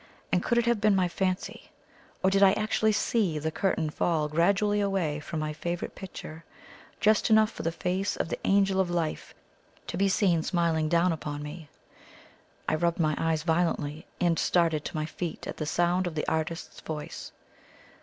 And 0.31 0.41
could 0.41 0.57
it 0.57 0.65
have 0.65 0.81
been 0.81 0.95
my 0.95 1.07
fancy, 1.07 1.69
or 2.23 2.31
did 2.31 2.41
I 2.41 2.53
actually 2.53 2.91
SEE 2.91 3.37
the 3.37 3.51
curtain 3.51 3.91
fall 3.91 4.27
gradually 4.27 4.81
away 4.81 5.19
from 5.19 5.39
my 5.39 5.53
favourite 5.53 5.93
picture, 5.93 6.43
just 6.99 7.29
enough 7.29 7.51
for 7.51 7.61
the 7.61 7.71
face 7.71 8.15
of 8.17 8.27
the 8.29 8.39
"Angel 8.43 8.79
of 8.79 8.89
Life" 8.89 9.35
to 9.85 9.97
be 9.97 10.09
seen 10.09 10.41
smiling 10.41 10.89
down 10.89 11.11
upon 11.11 11.43
me? 11.43 11.69
I 12.67 12.73
rubbed 12.73 12.99
my 12.99 13.13
eyes 13.19 13.43
violently, 13.43 14.07
and 14.19 14.39
started 14.39 14.83
to 14.85 14.95
my 14.97 15.05
feet 15.05 15.45
at 15.45 15.57
the 15.57 15.67
sound 15.67 16.07
of 16.07 16.15
the 16.15 16.27
artist's 16.27 16.79
voice. 16.81 17.31